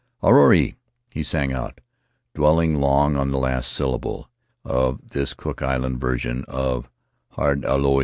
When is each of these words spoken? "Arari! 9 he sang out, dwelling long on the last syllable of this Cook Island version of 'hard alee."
"Arari! 0.23 0.69
9 0.71 0.75
he 1.11 1.21
sang 1.21 1.53
out, 1.53 1.79
dwelling 2.33 2.77
long 2.81 3.15
on 3.15 3.29
the 3.29 3.37
last 3.37 3.71
syllable 3.71 4.31
of 4.65 4.99
this 5.11 5.35
Cook 5.35 5.61
Island 5.61 5.99
version 6.01 6.43
of 6.47 6.89
'hard 7.33 7.63
alee." 7.63 7.99